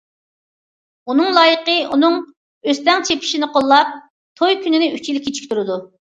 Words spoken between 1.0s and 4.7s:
ئۇنىڭ لايىقى ئۇنىڭ ئۆستەڭ چېپىشىنى قوللاپ، توي